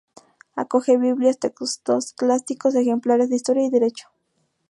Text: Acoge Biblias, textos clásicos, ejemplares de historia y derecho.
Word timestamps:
Acoge 0.55 0.97
Biblias, 0.97 1.37
textos 1.37 2.13
clásicos, 2.13 2.73
ejemplares 2.73 3.29
de 3.29 3.35
historia 3.35 3.67
y 3.67 3.69
derecho. 3.69 4.09